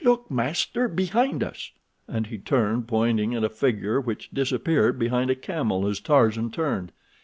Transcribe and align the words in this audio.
"Look, 0.03 0.31
master, 0.31 0.87
behind 0.87 1.43
us," 1.43 1.73
and 2.07 2.25
he 2.25 2.39
turned, 2.39 2.87
pointing 2.87 3.35
at 3.35 3.43
a 3.43 3.49
figure 3.49 4.01
which 4.01 4.31
disappeared 4.33 4.97
behind 4.97 5.29
a 5.29 5.35
camel 5.35 5.85
as 5.85 5.99
Tarzan 5.99 6.49
turned. 6.49 6.91